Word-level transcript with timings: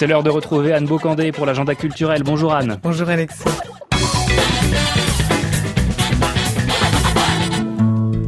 C'est 0.00 0.06
l'heure 0.06 0.22
de 0.22 0.30
retrouver 0.30 0.72
Anne 0.72 0.86
Beaucandé 0.86 1.30
pour 1.30 1.44
l'agenda 1.44 1.74
culturel. 1.74 2.22
Bonjour 2.22 2.54
Anne. 2.54 2.78
Bonjour 2.82 3.06
Alexis. 3.10 3.44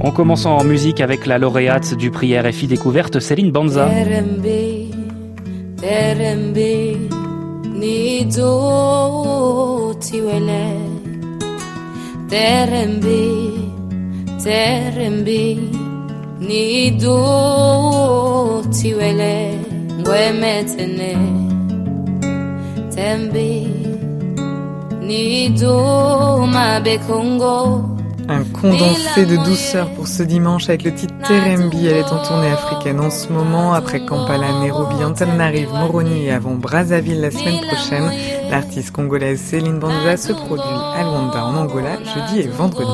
On 0.00 0.10
commence 0.10 0.44
en 0.44 0.62
musique 0.64 1.00
avec 1.00 1.24
la 1.24 1.38
lauréate 1.38 1.94
du 1.94 2.10
prix 2.10 2.38
RFI 2.38 2.66
Découverte, 2.66 3.20
Céline 3.20 3.52
Banza. 3.52 3.88
Un 28.28 28.44
condensé 28.44 29.26
de 29.26 29.36
douceur 29.44 29.88
pour 29.94 30.06
ce 30.06 30.22
dimanche 30.22 30.68
avec 30.68 30.84
le 30.84 30.94
titre 30.94 31.14
Terembi. 31.26 31.86
Elle 31.86 31.96
est 31.98 32.12
en 32.12 32.22
tournée 32.22 32.50
africaine 32.50 33.00
en 33.00 33.10
ce 33.10 33.28
moment. 33.28 33.72
Après 33.72 34.04
Kampala, 34.04 34.60
Nairobi, 34.60 35.02
Antananarive, 35.04 35.70
Moroni 35.70 36.26
et 36.26 36.32
avant 36.32 36.54
Brazzaville 36.54 37.20
la 37.20 37.30
semaine 37.30 37.60
prochaine. 37.66 38.10
L'artiste 38.50 38.92
congolaise 38.92 39.40
Céline 39.40 39.78
Banza 39.78 40.16
se 40.16 40.32
produit 40.32 40.62
à 40.62 41.02
Luanda 41.02 41.44
en 41.44 41.56
Angola 41.56 41.98
jeudi 42.04 42.40
et 42.40 42.48
vendredi. 42.48 42.90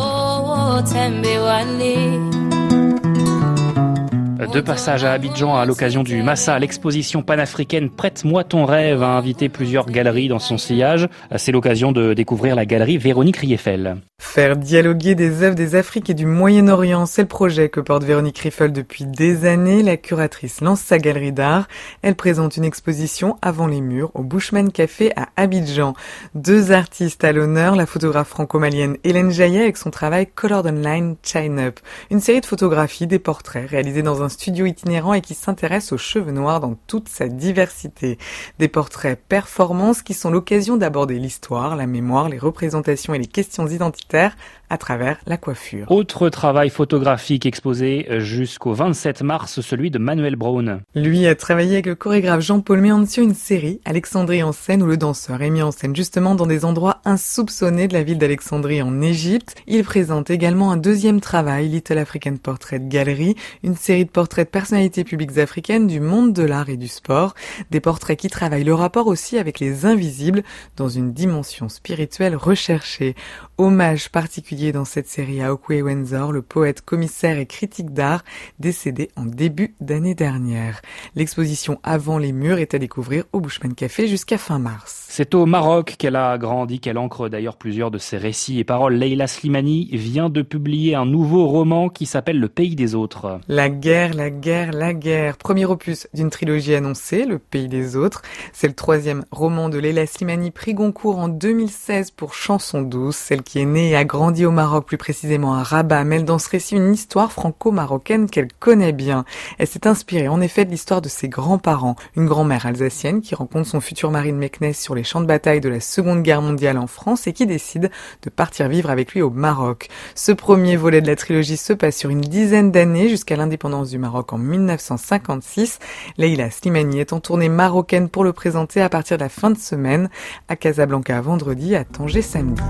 De 4.38 4.60
passage 4.60 5.02
à 5.02 5.12
Abidjan 5.14 5.56
à 5.56 5.66
l'occasion 5.66 6.04
du 6.04 6.22
Massa, 6.22 6.60
l'exposition 6.60 7.22
panafricaine 7.22 7.90
Prête-moi 7.90 8.44
ton 8.44 8.66
rêve 8.66 9.02
a 9.02 9.16
invité 9.16 9.48
plusieurs 9.48 9.86
galeries 9.86 10.28
dans 10.28 10.38
son 10.38 10.58
sillage. 10.58 11.08
C'est 11.36 11.50
l'occasion 11.50 11.90
de 11.90 12.14
découvrir 12.14 12.54
la 12.54 12.64
galerie 12.64 12.98
Véronique 12.98 13.38
Rieffel. 13.38 13.96
Faire 14.20 14.56
dialoguer 14.56 15.16
des 15.16 15.42
œuvres 15.42 15.54
des 15.54 15.74
Afriques 15.74 16.10
et 16.10 16.14
du 16.14 16.26
Moyen-Orient, 16.26 17.06
c'est 17.06 17.22
le 17.22 17.28
projet 17.28 17.68
que 17.68 17.80
porte 17.80 18.04
Véronique 18.04 18.38
Rieffel 18.38 18.72
depuis 18.72 19.04
des 19.04 19.44
années. 19.44 19.82
La 19.82 19.96
curatrice 19.96 20.60
lance 20.60 20.80
sa 20.80 20.98
galerie 20.98 21.32
d'art. 21.32 21.66
Elle 22.02 22.14
présente 22.14 22.56
une 22.56 22.64
exposition 22.64 23.38
avant 23.42 23.66
les 23.66 23.80
murs 23.80 24.12
au 24.14 24.22
Bushman 24.22 24.70
Café 24.70 25.12
à 25.16 25.28
Abidjan. 25.36 25.94
Deux 26.36 26.70
artistes 26.70 27.24
à 27.24 27.32
l'honneur, 27.32 27.74
la 27.74 27.86
photographe 27.86 28.28
franco-malienne 28.28 28.98
Hélène 29.02 29.32
Jaillet 29.32 29.62
avec 29.62 29.76
son 29.76 29.90
travail 29.90 30.28
Colored 30.32 30.66
Online 30.66 31.16
Chine 31.24 31.58
Up. 31.58 31.80
Une 32.10 32.20
série 32.20 32.40
de 32.40 32.46
photographies, 32.46 33.08
des 33.08 33.18
portraits 33.18 33.68
réalisés 33.68 34.02
dans 34.02 34.22
un 34.22 34.27
studio 34.28 34.66
itinérant 34.66 35.14
et 35.14 35.20
qui 35.20 35.34
s'intéresse 35.34 35.92
aux 35.92 35.98
cheveux 35.98 36.32
noirs 36.32 36.60
dans 36.60 36.76
toute 36.86 37.08
sa 37.08 37.28
diversité. 37.28 38.18
Des 38.58 38.68
portraits 38.68 39.20
performances 39.28 40.02
qui 40.02 40.14
sont 40.14 40.30
l'occasion 40.30 40.76
d'aborder 40.76 41.18
l'histoire, 41.18 41.76
la 41.76 41.86
mémoire, 41.86 42.28
les 42.28 42.38
représentations 42.38 43.14
et 43.14 43.18
les 43.18 43.26
questions 43.26 43.66
identitaires 43.66 44.36
à 44.70 44.78
travers 44.78 45.18
la 45.26 45.36
coiffure. 45.36 45.90
Autre 45.90 46.28
travail 46.28 46.70
photographique 46.70 47.46
exposé 47.46 48.06
jusqu'au 48.18 48.74
27 48.74 49.22
mars, 49.22 49.60
celui 49.60 49.90
de 49.90 49.98
Manuel 49.98 50.36
Brown. 50.36 50.80
Lui 50.94 51.26
a 51.26 51.34
travaillé 51.34 51.74
avec 51.74 51.86
le 51.86 51.94
chorégraphe 51.94 52.40
Jean-Paul 52.40 52.80
Méancio 52.80 53.22
une 53.22 53.34
série, 53.34 53.80
Alexandrie 53.84 54.42
en 54.42 54.52
scène, 54.52 54.82
où 54.82 54.86
le 54.86 54.96
danseur 54.96 55.40
est 55.42 55.50
mis 55.50 55.62
en 55.62 55.70
scène 55.70 55.96
justement 55.96 56.34
dans 56.34 56.46
des 56.46 56.64
endroits 56.64 57.00
insoupçonnés 57.04 57.88
de 57.88 57.94
la 57.94 58.02
ville 58.02 58.18
d'Alexandrie 58.18 58.82
en 58.82 59.00
Égypte. 59.00 59.54
Il 59.66 59.84
présente 59.84 60.30
également 60.30 60.70
un 60.70 60.76
deuxième 60.76 61.20
travail, 61.20 61.68
Little 61.68 61.98
African 61.98 62.36
Portrait 62.36 62.80
Gallery, 62.80 63.36
une 63.62 63.76
série 63.76 64.04
de 64.04 64.10
portraits 64.18 64.48
de 64.48 64.50
personnalités 64.50 65.04
publiques 65.04 65.38
africaines 65.38 65.86
du 65.86 66.00
monde 66.00 66.32
de 66.32 66.42
l'art 66.42 66.68
et 66.68 66.76
du 66.76 66.88
sport. 66.88 67.36
Des 67.70 67.78
portraits 67.78 68.18
qui 68.18 68.28
travaillent 68.28 68.64
le 68.64 68.74
rapport 68.74 69.06
aussi 69.06 69.38
avec 69.38 69.60
les 69.60 69.86
invisibles 69.86 70.42
dans 70.76 70.88
une 70.88 71.12
dimension 71.12 71.68
spirituelle 71.68 72.34
recherchée. 72.34 73.14
Hommage 73.58 74.08
particulier 74.08 74.72
dans 74.72 74.84
cette 74.84 75.06
série 75.06 75.40
à 75.40 75.52
Okwe 75.52 75.82
Wenzor, 75.84 76.32
le 76.32 76.42
poète, 76.42 76.80
commissaire 76.80 77.38
et 77.38 77.46
critique 77.46 77.94
d'art, 77.94 78.24
décédé 78.58 79.08
en 79.14 79.24
début 79.24 79.76
d'année 79.80 80.16
dernière. 80.16 80.82
L'exposition 81.14 81.78
Avant 81.84 82.18
les 82.18 82.32
murs 82.32 82.58
est 82.58 82.74
à 82.74 82.80
découvrir 82.80 83.22
au 83.32 83.38
Bushman 83.38 83.74
Café 83.74 84.08
jusqu'à 84.08 84.36
fin 84.36 84.58
mars. 84.58 85.06
C'est 85.08 85.34
au 85.34 85.46
Maroc 85.46 85.94
qu'elle 85.96 86.16
a 86.16 86.36
grandi, 86.38 86.80
qu'elle 86.80 86.98
ancre 86.98 87.28
d'ailleurs 87.28 87.56
plusieurs 87.56 87.92
de 87.92 87.98
ses 87.98 88.18
récits 88.18 88.58
et 88.58 88.64
paroles. 88.64 88.94
Leila 88.94 89.28
Slimani 89.28 89.88
vient 89.92 90.28
de 90.28 90.42
publier 90.42 90.96
un 90.96 91.06
nouveau 91.06 91.46
roman 91.46 91.88
qui 91.88 92.04
s'appelle 92.04 92.40
Le 92.40 92.48
Pays 92.48 92.74
des 92.74 92.96
Autres. 92.96 93.40
La 93.48 93.68
guerre, 93.68 94.07
la 94.14 94.30
guerre, 94.30 94.72
la 94.72 94.94
guerre. 94.94 95.36
Premier 95.36 95.66
opus 95.66 96.08
d'une 96.14 96.30
trilogie 96.30 96.74
annoncée, 96.74 97.24
Le 97.24 97.38
Pays 97.38 97.68
des 97.68 97.96
Autres. 97.96 98.22
C'est 98.52 98.68
le 98.68 98.74
troisième 98.74 99.24
roman 99.30 99.68
de 99.68 99.78
Leila 99.78 100.06
Slimani, 100.06 100.50
prix 100.50 100.74
Goncourt 100.74 101.18
en 101.18 101.28
2016 101.28 102.10
pour 102.12 102.34
Chanson 102.34 102.82
douce, 102.82 103.16
celle 103.16 103.42
qui 103.42 103.58
est 103.58 103.64
née 103.64 103.90
et 103.90 103.96
a 103.96 104.04
grandi 104.04 104.46
au 104.46 104.50
Maroc, 104.50 104.86
plus 104.86 104.98
précisément 104.98 105.54
à 105.54 105.62
Rabat, 105.62 106.04
mêle 106.04 106.24
dans 106.24 106.38
ce 106.38 106.48
récit 106.48 106.76
une 106.76 106.92
histoire 106.92 107.32
franco-marocaine 107.32 108.28
qu'elle 108.28 108.52
connaît 108.52 108.92
bien. 108.92 109.24
Elle 109.58 109.66
s'est 109.66 109.86
inspirée 109.86 110.28
en 110.28 110.40
effet 110.40 110.64
de 110.64 110.70
l'histoire 110.70 111.02
de 111.02 111.08
ses 111.08 111.28
grands-parents, 111.28 111.96
une 112.16 112.26
grand-mère 112.26 112.66
alsacienne 112.66 113.20
qui 113.20 113.34
rencontre 113.34 113.68
son 113.68 113.80
futur 113.80 114.10
mari 114.10 114.32
de 114.32 114.38
Meknès 114.38 114.78
sur 114.78 114.94
les 114.94 115.04
champs 115.04 115.20
de 115.20 115.26
bataille 115.26 115.60
de 115.60 115.68
la 115.68 115.80
Seconde 115.80 116.22
Guerre 116.22 116.42
mondiale 116.42 116.78
en 116.78 116.86
France 116.86 117.26
et 117.26 117.32
qui 117.32 117.46
décide 117.46 117.90
de 118.22 118.30
partir 118.30 118.68
vivre 118.68 118.90
avec 118.90 119.12
lui 119.12 119.22
au 119.22 119.30
Maroc. 119.30 119.88
Ce 120.14 120.32
premier 120.32 120.76
volet 120.76 121.00
de 121.00 121.06
la 121.06 121.16
trilogie 121.16 121.56
se 121.56 121.72
passe 121.72 121.96
sur 121.96 122.10
une 122.10 122.20
dizaine 122.20 122.70
d'années 122.70 123.08
jusqu'à 123.08 123.36
l'indépendance 123.36 123.90
du 123.90 123.97
Maroc 123.98 124.32
en 124.32 124.38
1956. 124.38 125.78
Leila 126.16 126.50
Slimani 126.50 127.00
est 127.00 127.12
en 127.12 127.20
tournée 127.20 127.48
marocaine 127.48 128.08
pour 128.08 128.24
le 128.24 128.32
présenter 128.32 128.80
à 128.80 128.88
partir 128.88 129.18
de 129.18 129.22
la 129.22 129.28
fin 129.28 129.50
de 129.50 129.58
semaine 129.58 130.08
à 130.48 130.56
Casablanca 130.56 131.20
vendredi, 131.20 131.74
à 131.74 131.84
Tanger 131.84 132.22
samedi. 132.22 132.62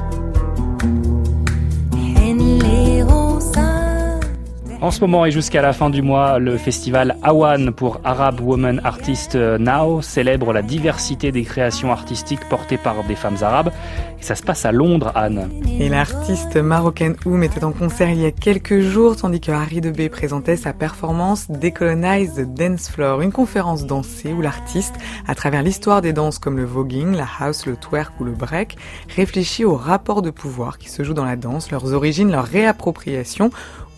En 4.81 4.93
ce 4.93 5.01
moment 5.01 5.27
et 5.27 5.33
jusqu'à 5.33 5.61
la 5.61 5.73
fin 5.73 5.91
du 5.91 6.03
mois, 6.03 6.39
le 6.39 6.57
festival 6.57 7.17
Awan 7.25 7.73
pour 7.73 8.01
Arab 8.05 8.41
Women 8.41 8.81
Artists 8.85 9.35
Now 9.35 10.03
célèbre 10.03 10.53
la 10.53 10.63
diversité 10.63 11.33
des 11.33 11.43
créations 11.43 11.91
artistiques 11.91 12.49
portées 12.49 12.79
par 12.79 13.03
des 13.03 13.17
femmes 13.17 13.39
arabes. 13.41 13.73
Et 14.21 14.23
ça 14.23 14.37
se 14.37 14.45
passe 14.45 14.65
à 14.65 14.71
Londres, 14.71 15.11
Anne. 15.17 15.51
Et 15.81 15.89
l'artiste 15.89 16.57
marocaine 16.57 17.17
Oum 17.27 17.43
était 17.43 17.65
en 17.65 17.73
concert 17.73 18.09
il 18.09 18.21
y 18.21 18.25
a 18.25 18.31
quelques 18.31 18.79
jours, 18.79 19.17
tandis 19.17 19.41
que 19.41 19.51
Harry 19.51 19.81
Debé 19.81 20.09
présentait 20.09 20.57
sa 20.57 20.73
performance 20.73 21.51
Decolonize 21.51 22.35
the 22.37 22.55
Dance 22.55 22.89
Floor, 22.89 23.21
une 23.21 23.33
conférence 23.33 23.85
dansée 23.85 24.33
où 24.33 24.41
l'artiste, 24.41 24.95
à 25.27 25.35
travers 25.35 25.65
l'histoire 25.65 26.03
des 26.03 26.13
danses 26.13 26.39
comme 26.39 26.57
le 26.57 26.65
voguing, 26.65 27.17
la 27.17 27.27
house, 27.41 27.67
le 27.67 27.75
twerk 27.75 28.13
ou 28.21 28.25
le 28.25 28.33
break, 28.33 28.77
réfléchit 29.17 29.65
aux 29.65 29.77
rapports 29.77 30.23
de 30.23 30.31
pouvoir 30.31 30.79
qui 30.79 30.89
se 30.89 31.03
jouent 31.03 31.15
dans 31.15 31.25
la 31.25 31.37
danse, 31.37 31.73
leurs 31.73 31.95
origines, 31.95 32.31
leur 32.31 32.45
réappropriation 32.45 33.51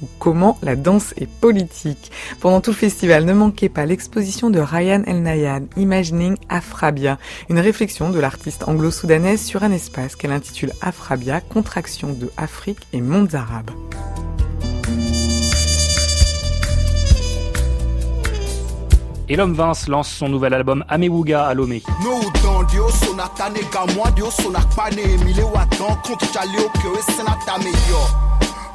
ou 0.02 0.08
comment 0.18 0.58
la 0.62 0.69
danse 0.76 1.14
est 1.16 1.28
politique. 1.28 2.10
Pendant 2.40 2.60
tout 2.60 2.70
le 2.70 2.76
festival, 2.76 3.24
ne 3.24 3.32
manquez 3.32 3.68
pas 3.68 3.86
l'exposition 3.86 4.50
de 4.50 4.60
Ryan 4.60 5.02
El 5.06 5.22
Nayad, 5.22 5.66
Imagining 5.76 6.36
Afrabia, 6.48 7.18
une 7.48 7.58
réflexion 7.58 8.10
de 8.10 8.20
l'artiste 8.20 8.68
anglo-soudanaise 8.68 9.42
sur 9.42 9.62
un 9.62 9.72
espace 9.72 10.16
qu'elle 10.16 10.32
intitule 10.32 10.72
Afrabia, 10.80 11.40
contraction 11.40 12.12
de 12.12 12.30
Afrique 12.36 12.86
et 12.92 13.00
mondes 13.00 13.34
arabes. 13.34 13.70
Et 19.30 19.36
l'homme 19.36 19.54
Vince 19.54 19.86
lance 19.86 20.10
son 20.10 20.28
nouvel 20.28 20.52
album 20.54 20.84
Amewuga 20.88 21.46
à 21.46 21.54
Lomé. 21.54 21.84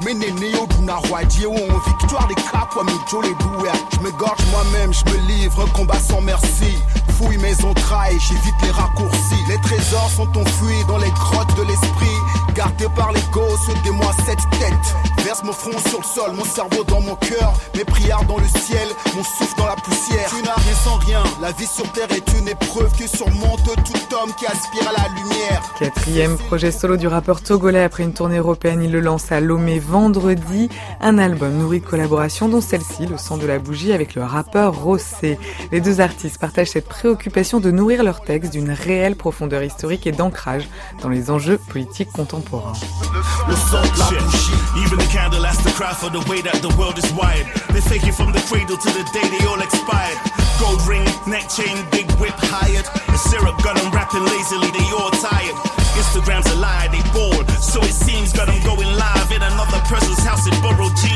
Menene 0.04 0.50
yo 0.52 0.66
duna 0.66 0.96
roadier 1.08 1.46
où 1.46 1.56
victoire 1.56 2.26
des 2.28 2.34
crap 2.34 2.70
comme 2.74 2.88
Joe 3.10 3.24
les 3.24 3.34
douer 3.34 3.70
je 3.94 4.00
me 4.00 4.10
gorge 4.12 4.44
moi-même 4.50 4.92
je 4.92 5.04
me 5.10 5.18
livre 5.28 5.66
combat 5.72 5.98
sans 5.98 6.20
merci. 6.20 6.76
Fouille 7.18 7.38
mes 7.38 7.64
entrailles 7.64 8.18
j'évite 8.20 8.54
les 8.62 8.70
raccourcis. 8.70 9.42
Les 9.48 9.58
trésors 9.62 10.10
sont 10.10 10.28
enfuis 10.36 10.84
dans 10.86 10.98
les 10.98 11.10
grottes 11.10 11.56
de 11.56 11.62
l'esprit. 11.62 12.18
Gardés 12.54 12.88
par 12.94 13.12
les 13.12 13.22
gosses 13.32 13.68
des 13.84 13.90
moi 13.90 14.12
cette 14.26 14.50
tête. 14.58 15.24
Verse 15.24 15.42
mon 15.42 15.52
front 15.52 15.78
sur 15.88 15.98
le 15.98 16.04
sol 16.04 16.32
mon 16.36 16.44
cerveau 16.44 16.84
dans 16.84 17.00
mon 17.00 17.16
cœur. 17.16 17.54
Mes 17.74 17.84
prières 17.84 18.24
dans 18.24 18.38
le 18.38 18.46
ciel 18.46 18.88
mon 19.16 19.24
souffle 19.24 19.56
dans 19.56 19.66
la 19.66 19.76
poussière. 19.76 20.28
Tu 20.28 20.42
n'as 20.42 20.54
rien 20.54 20.74
sans 20.84 20.96
rien 20.96 21.22
la 21.40 21.52
vie 21.52 21.66
sur 21.66 21.90
terre 21.92 22.10
est 22.10 22.38
une 22.38 22.48
épreuve 22.48 22.92
qui 22.92 23.08
surmonte 23.08 23.64
tout 23.64 24.16
homme 24.16 24.32
qui 24.38 24.46
aspire 24.46 24.88
à 24.88 25.02
la 25.02 25.08
lumière. 25.20 25.62
Quatrième 25.78 26.36
projet 26.36 26.70
solo 26.70 26.96
du 26.96 27.06
rappeur 27.06 27.40
togolais 27.40 27.82
après 27.82 28.02
une 28.02 28.12
tournée 28.12 28.38
européenne 28.38 28.82
il 28.82 28.92
le 28.92 29.00
lance 29.00 29.32
à 29.32 29.40
Lomé 29.40 29.78
vendredi 29.86 30.68
un 31.00 31.18
album 31.18 31.52
nourri 31.58 31.80
de 31.80 31.86
collaborations 31.86 32.48
dont 32.48 32.60
celle-ci, 32.60 33.06
le 33.06 33.16
sang 33.16 33.36
de 33.36 33.46
la 33.46 33.58
bougie 33.58 33.92
avec 33.92 34.14
le 34.14 34.24
rappeur 34.24 34.74
Rossé. 34.74 35.38
Les 35.72 35.80
deux 35.80 36.00
artistes 36.00 36.38
partagent 36.38 36.70
cette 36.70 36.88
préoccupation 36.88 37.60
de 37.60 37.70
nourrir 37.70 38.02
leurs 38.02 38.22
textes 38.22 38.52
d'une 38.52 38.70
réelle 38.70 39.16
profondeur 39.16 39.62
historique 39.62 40.06
et 40.06 40.12
d'ancrage 40.12 40.68
dans 41.02 41.08
les 41.08 41.30
enjeux 41.30 41.58
politiques 41.58 42.10
contemporains. 42.12 42.72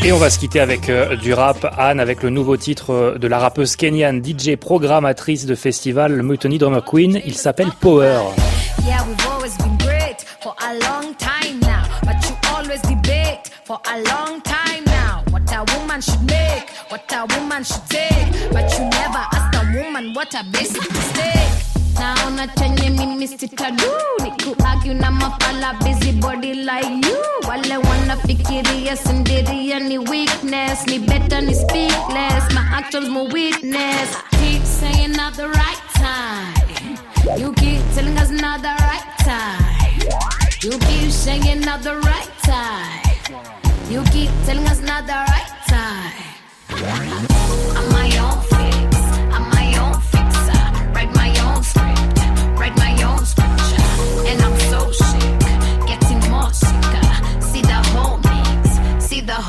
Et 0.05 0.13
on 0.13 0.19
va 0.19 0.31
se 0.31 0.39
quitter 0.39 0.61
avec 0.61 0.89
euh, 0.89 1.17
du 1.17 1.35
rap, 1.35 1.67
Anne, 1.79 2.01
avec 2.01 2.23
le 2.23 2.31
nouveau 2.31 2.57
titre 2.57 2.91
euh, 2.91 3.19
de 3.19 3.29
la 3.29 3.39
rappeuse 3.39 3.77
kenyane 3.77 4.23
DJ 4.25 4.57
programmatrice 4.57 5.47
de 5.47 5.55
festival 5.55 6.23
Mutiny 6.23 6.59
Drummer 6.59 6.83
Queen. 6.85 7.21
Il 7.27 7.35
s'appelle 7.37 7.71
Power. 7.81 8.33
Yeah, 8.87 9.05
we've 9.07 9.27
always 9.31 9.57
been 9.59 9.77
great 9.79 10.25
for 10.41 10.55
a 10.63 10.73
long 10.75 11.15
time 11.19 11.61
now. 11.61 11.83
But 12.03 12.17
you 12.29 12.35
always 12.55 12.81
debate 12.83 13.51
for 13.65 13.79
a 13.93 13.99
long 13.99 14.41
time 14.43 14.85
now. 14.87 15.23
What 15.31 15.43
a 15.53 15.65
woman 15.79 16.01
should 16.01 16.23
make, 16.23 16.65
what 16.89 17.13
a 17.13 17.27
woman 17.39 17.63
should 17.63 17.87
take. 17.89 18.51
But 18.53 18.73
you 18.79 18.85
never 18.89 19.23
ask 19.33 19.55
a 19.55 19.79
woman 19.85 20.15
what 20.15 20.35
a 20.35 20.43
basic 20.51 20.91
mistake. 20.91 21.37
naona 22.01 22.47
chenye 22.49 22.91
mimi 22.91 23.29
sitadu 23.29 23.85
ni 24.25 24.31
kuargue 24.31 24.95
na 24.95 25.11
mafala 25.11 25.75
busy 25.85 26.13
body 26.13 26.55
like 26.55 27.00
wanafikiria 28.91 28.97
sindiria 28.97 29.81
ni 29.81 29.99
weakness. 29.99 30.87
Ni 30.87 30.99
better 30.99 31.43
ni 31.43 31.55
speakless 31.55 32.53
my 32.55 32.79
actions 32.79 33.09
more 33.09 33.29
witness 33.29 34.17
keep 34.31 34.65
saying 34.65 35.13
not 35.13 35.35
the 35.37 35.49
right 35.49 35.83
time. 35.95 36.99
You 37.39 37.53
keep 37.53 37.83
telling 37.95 38.19
us 38.19 38.31
not 38.31 38.63
the 38.63 38.75
right 38.89 39.19
time. 39.19 40.01
You 40.63 40.79
keep 40.79 41.11
saying 41.11 41.61
not 41.61 41.83
the 41.83 41.97
right 41.97 42.31
time. 42.43 43.01
You 43.91 44.03
keep 44.13 44.31
telling 44.47 44.67
us 44.67 44.81
not 44.81 45.07
the 45.07 45.13
right 45.13 45.53
time. 45.69 46.13
I'm 47.77 47.89
my 47.93 48.09
own 48.19 48.41
fix. 48.51 48.97
I'm 49.35 49.51
my 49.51 49.79
own 49.79 50.01
fixer. 50.13 50.63
Write 50.95 51.15
my 51.15 51.31
own 51.41 51.63
script 51.63 51.80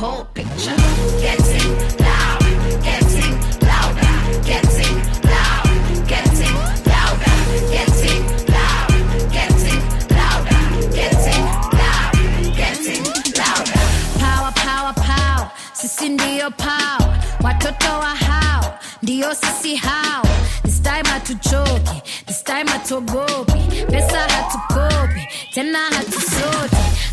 whole 0.01 0.25
picture. 0.33 0.75
Getting 1.21 1.71
loud 2.05 2.41
getting 2.87 3.35
louder 3.69 4.13
getting 4.49 4.95
loud 5.29 5.65
getting 6.11 6.55
louder 6.89 7.35
getting 7.73 8.21
loud 8.55 8.89
getting 9.35 9.81
louder 10.17 10.61
getting 10.97 11.43
loud 11.79 12.13
getting 12.59 13.03
louder. 13.39 13.81
Power 14.23 14.51
power 14.65 14.93
power 14.93 15.51
sisi 15.73 16.09
ndio 16.09 16.49
power 16.51 17.17
watoto 17.43 17.99
wa 17.99 18.11
ah, 18.11 18.15
hao 18.15 18.73
ndio 19.03 19.35
sisi 19.35 19.75
hao 19.75 20.25
this 20.63 20.81
time 20.81 21.09
hatuchoki 21.09 22.01
this 22.25 22.43
time 22.43 22.71
hatuogopi 22.71 23.61
pesa 23.91 24.19
hatukopi 24.19 25.27
tena 25.53 25.79
hatusoti 25.79 26.50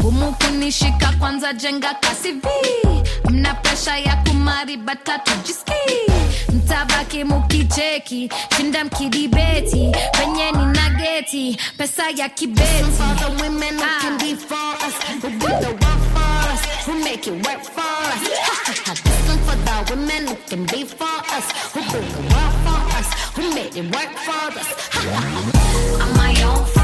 ngumu 0.09 0.33
kunishika 0.33 1.13
kwanza 1.19 1.53
jenga 1.53 1.95
kasi 1.95 2.33
vi 2.33 2.99
mna 3.31 3.55
presha 3.55 3.99
ya 3.99 4.17
kumari 4.17 4.77
batatu 4.77 5.33
jiski 5.47 5.73
mtabaki 6.53 7.25
mukicheki 7.25 8.31
shinda 8.57 8.85
mkidibeti. 8.85 9.93
Penye 10.13 10.51
ni 10.53 10.67
nageti 10.67 11.59
pesa 11.79 12.11
ya 12.17 12.29
kibeti. 12.29 12.85
For 12.97 13.15
the 13.17 13.43
women 13.43 13.75
who 13.79 14.01
can 14.01 14.19
be 14.19 14.35
for 14.37 14.75
us, 14.87 14.95
who 15.23 15.31
do 15.31 15.47
the 15.47 15.71
work 15.71 16.03
for 16.15 16.53
us, 16.53 16.87
who 16.87 16.95
make 17.05 17.27
it 17.27 17.47
work 17.47 17.63
for 17.63 17.81
us. 17.81 18.23
this 19.05 19.29
one 19.29 19.39
for 19.45 19.57
the 19.57 19.95
women 19.95 20.27
who 20.29 20.37
can 20.49 20.65
be 20.67 20.85
for 20.85 21.19
us, 21.37 21.53
who 21.75 21.81
do 21.81 22.01
the 22.01 22.23
work 22.35 22.55
for 22.65 22.81
us, 22.99 23.09
who 23.37 23.55
made 23.55 23.77
it 23.77 23.95
work 23.95 24.13
for 24.25 24.59
us. 24.59 24.69
I'm 26.01 26.17
my 26.17 26.43
own 26.45 26.78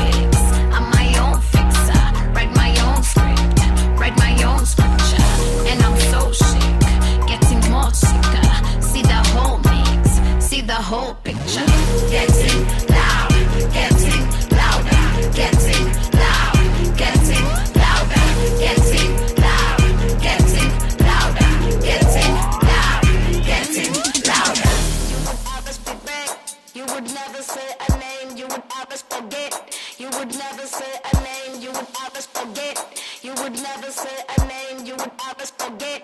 would 35.04 35.12
always 35.26 35.50
forget. 35.50 36.02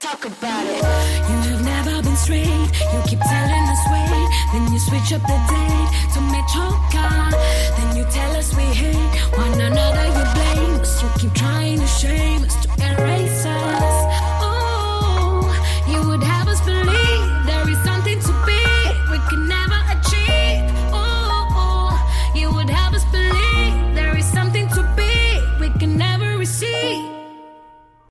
Talk 0.00 0.24
about 0.24 0.64
it. 0.66 0.82
You 1.28 1.36
have 1.50 1.64
never 1.64 2.02
been 2.02 2.16
straight. 2.16 2.68
You 2.92 3.00
keep 3.06 3.20
telling 3.20 3.66
us 3.74 3.82
wait. 3.92 4.28
Then 4.52 4.72
you 4.72 4.78
switch 4.78 5.12
up 5.12 5.22
the 5.22 5.38
date 5.50 5.90
to 6.14 6.20
Metroca. 6.32 7.08
Then 7.76 7.96
you 7.96 8.04
tell 8.10 8.36
us 8.36 8.54
we 8.56 8.62
hate 8.62 9.14
one 9.36 9.60
another. 9.60 10.06
You 10.16 10.24
blame 10.36 10.80
us. 10.80 11.02
You 11.02 11.08
keep 11.18 11.32
trying 11.34 11.80
to 11.80 11.86
shame 11.86 12.44
us 12.44 12.56
to 12.64 12.68
erase. 12.88 13.13